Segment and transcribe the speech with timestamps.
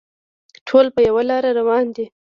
[0.67, 2.05] ټول په یوه لاره روان دي.